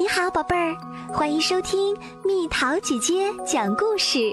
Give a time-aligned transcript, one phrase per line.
[0.00, 0.76] 你好，宝贝儿，
[1.12, 4.32] 欢迎收听蜜桃姐姐讲故事。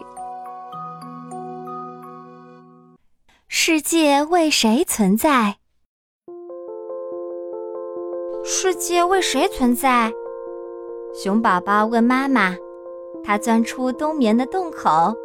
[3.47, 5.55] 世界为谁存在？
[8.43, 10.13] 世界为谁存在？
[11.15, 12.56] 熊宝宝问妈妈。
[13.24, 15.16] 他钻出冬眠的洞口，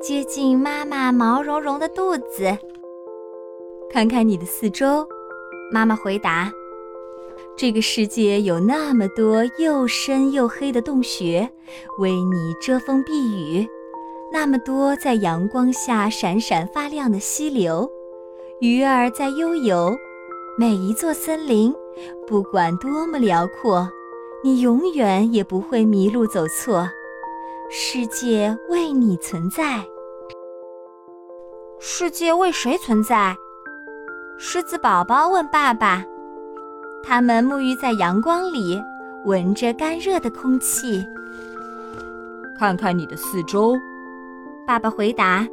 [0.00, 2.56] 接近妈妈毛茸茸的肚子。
[3.90, 5.04] 看看你的四周，
[5.72, 6.52] 妈妈回答。
[7.60, 11.46] 这个世界有那么多又深又黑的洞穴，
[11.98, 13.68] 为你遮风避雨；
[14.32, 17.86] 那么多在阳光下闪闪发亮的溪流，
[18.60, 19.94] 鱼儿在悠游。
[20.56, 21.74] 每一座森林，
[22.26, 23.86] 不管多么辽阔，
[24.42, 26.88] 你永远也不会迷路走错。
[27.68, 29.84] 世界为你存在。
[31.78, 33.36] 世界为谁存在？
[34.38, 36.02] 狮子宝宝问爸爸。
[37.02, 38.80] 他们沐浴在阳光里，
[39.24, 41.04] 闻着干热的空气。
[42.58, 43.74] 看看你的四周，
[44.66, 45.48] 爸爸回答：“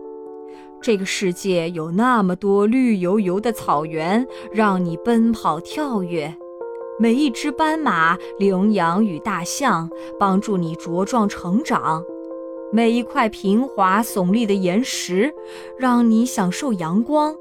[0.82, 6.30] 这个世界有那么多绿油油的草原，让你奔跑跳跃；
[7.00, 9.90] 每一只斑马、羚羊与大象
[10.20, 12.02] 帮助你茁壮成长；
[12.72, 15.34] 每一块平滑耸立的岩石，
[15.80, 17.34] 让你享受阳光。”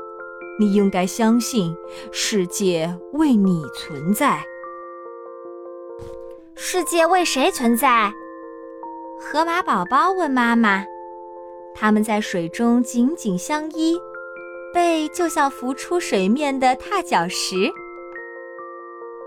[0.59, 1.77] 你应该相信，
[2.13, 4.43] 世界为你存在。
[6.55, 8.13] 世界为谁存在？
[9.21, 10.85] 河马宝宝问妈妈。
[11.75, 13.99] 他们在水中紧紧相依，
[14.73, 17.71] 背就像浮出水面的踏脚石。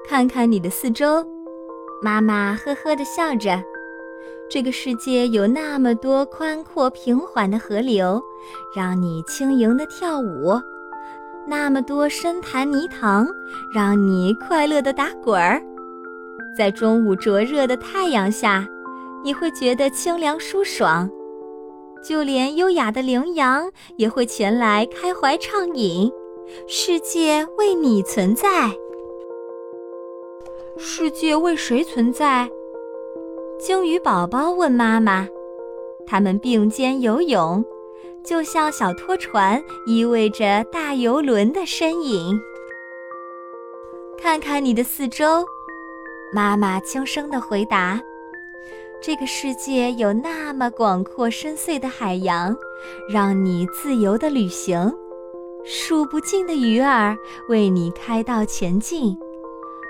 [0.08, 1.23] 看看你的四周，
[2.02, 3.61] 妈妈呵呵地笑着。
[4.49, 8.19] 这个世界有那么多宽阔平缓的河流，
[8.75, 10.59] 让你轻盈地跳舞。
[11.47, 13.27] 那么多深潭泥塘，
[13.73, 15.61] 让你快乐的打滚儿。
[16.57, 18.67] 在中午灼热的太阳下，
[19.23, 21.09] 你会觉得清凉舒爽。
[22.03, 26.11] 就连优雅的羚羊也会前来开怀畅饮。
[26.67, 28.71] 世界为你存在。
[30.77, 32.49] 世界为谁存在？
[33.59, 35.27] 鲸鱼宝宝问妈妈。
[36.08, 37.64] 他们并肩游泳。
[38.29, 42.39] 就像小拖船依偎着大游轮的身影。
[44.21, 45.43] 看看你的四周，
[46.31, 47.99] 妈妈轻声地回答
[49.01, 52.55] ：“这个世界有那么广阔深邃的海洋，
[53.11, 54.91] 让你自由地旅行；
[55.65, 57.17] 数不尽的鱼儿
[57.47, 59.17] 为你开道前进；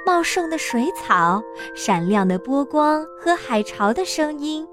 [0.05, 1.43] 茂盛的水草、
[1.75, 4.65] 闪亮的波光和海潮的声音，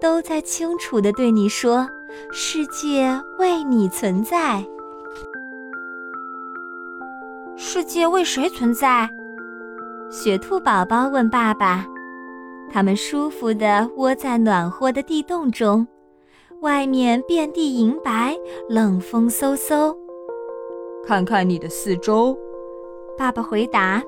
[0.00, 1.88] 都在清楚地对你说。”
[2.30, 4.64] 世界为你存在。
[7.56, 9.10] 世界为谁存在？
[10.10, 11.84] 雪兔宝宝问爸爸。
[12.70, 15.86] 他们舒服地窝在暖和的地洞中，
[16.60, 18.36] 外面遍地银白，
[18.68, 19.96] 冷风嗖嗖。
[21.04, 22.38] 看看你的四周，
[23.18, 24.00] 爸爸回答。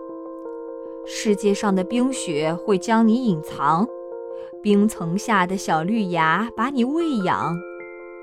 [1.04, 3.86] 世界上的冰雪会将你隐藏，
[4.66, 7.56] 冰层下的小绿芽把你喂养。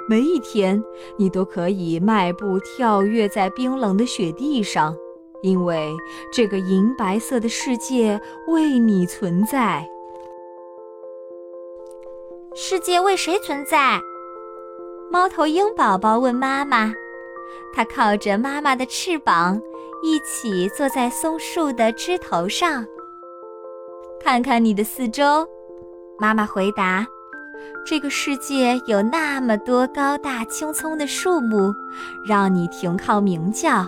[0.09, 0.83] 每一天，
[1.15, 4.93] 你都可以迈步跳跃在冰冷的雪地上，
[5.41, 5.93] 因为
[6.33, 9.87] 这个银白色的世界为你存在。
[12.53, 14.01] 世界为谁存在？
[15.09, 16.91] 猫头鹰宝宝问妈妈。
[17.73, 19.61] 它靠着妈妈的翅膀，
[20.03, 22.85] 一起坐在松树的枝头上。
[24.19, 25.47] 看看你的四周，
[26.19, 27.05] 妈妈回答。
[27.85, 31.73] 这个世界有那么多高大青葱的树木，
[32.25, 33.85] 让你停靠鸣叫；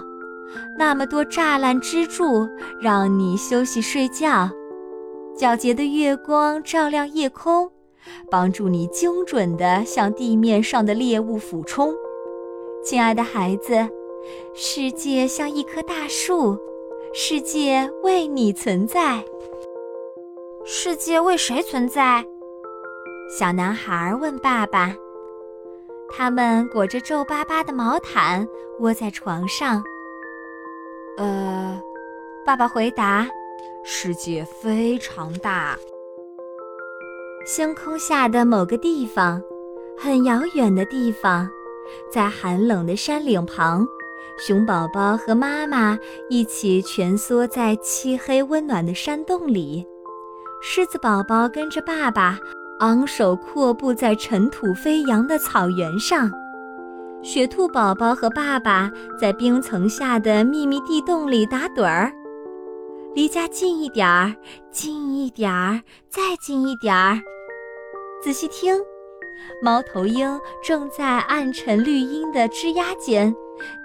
[0.78, 2.48] 那么多栅栏支柱，
[2.80, 4.50] 让你休息睡觉；
[5.38, 7.70] 皎洁的月光照亮夜空，
[8.30, 11.94] 帮助你精准地向地面上的猎物俯冲。
[12.84, 13.88] 亲爱的孩子，
[14.54, 16.58] 世界像一棵大树，
[17.14, 19.24] 世界为你存在。
[20.68, 22.26] 世界为谁存在？
[23.30, 24.96] 小男孩问爸爸
[26.12, 28.48] ：“他们裹着皱巴巴的毛毯，
[28.80, 29.84] 窝在床上。
[31.18, 31.80] ”“呃，”
[32.44, 33.28] 爸爸回答
[33.86, 35.78] ，“世界非常大。
[37.46, 39.40] 星空下的某个地方，
[39.96, 41.48] 很遥远的地方，
[42.12, 43.86] 在寒冷的山岭旁，
[44.40, 49.86] 熊宝宝和妈妈一起蜷缩在漆黑温暖的山洞里。
[50.68, 52.40] 狮子宝宝跟着爸爸。
[52.80, 56.30] 昂首阔步在尘土飞扬的草原上，
[57.22, 62.12] 雪兔宝宝和爸爸在冰层下的秘密地洞里打盹儿。
[63.14, 64.36] 离家近一点儿，
[64.72, 65.80] 近一点儿，
[66.10, 67.22] 再近一点儿。
[68.24, 68.76] 仔细听，
[69.62, 73.34] 猫头鹰正在暗沉绿荫的枝桠间，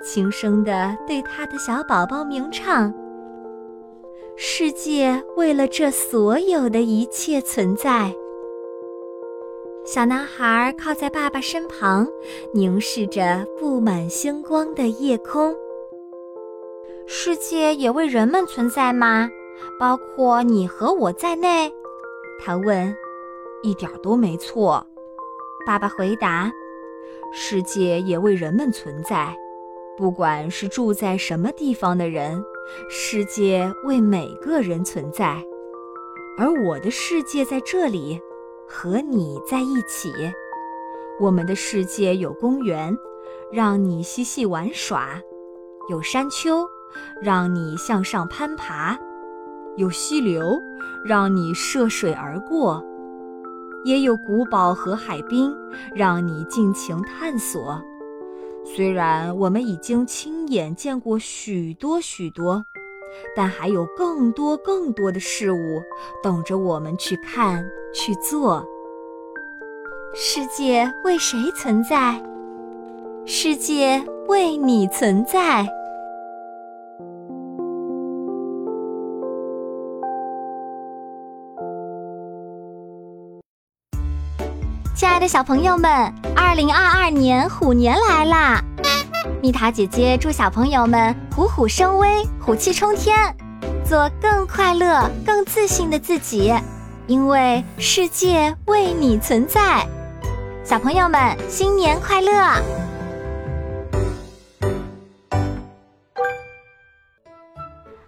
[0.03, 2.91] 轻声地对它的小宝宝鸣唱。
[4.43, 8.11] 世界为了这所有的一切存在。
[9.85, 12.09] 小男孩靠在爸爸身旁，
[12.55, 15.55] 凝视着布满星光的夜空。
[17.07, 19.29] 世界也为人们存在吗？
[19.79, 21.71] 包括你和我在内？
[22.43, 22.97] 他问。
[23.63, 24.83] 一点都没错，
[25.67, 26.51] 爸爸回答。
[27.31, 29.37] 世界也为人们存在，
[30.01, 32.43] 不管是住在什么地方的人，
[32.89, 35.45] 世界为每个人存在。
[36.39, 38.19] 而我的世界在这里，
[38.67, 40.11] 和你在一起。
[41.21, 42.97] 我们的世界有公园，
[43.53, 45.21] 让你嬉戏玩耍；
[45.91, 46.67] 有山丘，
[47.21, 48.97] 让你向上攀爬；
[49.77, 50.59] 有溪流，
[51.05, 52.83] 让你涉水而过。
[53.85, 55.55] 也有古堡和海滨，
[55.95, 57.79] 让你尽情探索。
[58.75, 62.65] 虽然我们已经亲眼见过许多许多，
[63.35, 65.83] 但还有更多更多的事物
[66.23, 68.65] 等着我们去看、去做。
[70.15, 72.23] 世界为谁存在？
[73.27, 75.69] 世界为你存在。
[85.01, 85.91] 亲爱的小朋友们，
[86.37, 88.63] 二零二二年虎年来啦！
[89.41, 93.35] 蜜桃姐姐祝小朋友们虎虎生威，虎气冲天，
[93.83, 96.53] 做更快乐、更自信的自己，
[97.07, 99.87] 因为世界为你存在。
[100.63, 102.63] 小朋友们，新年快乐！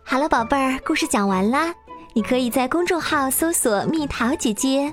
[0.05, 1.73] 好了，宝贝儿，故事讲完啦。
[2.13, 4.93] 你可以在公众号搜索“蜜桃姐姐”。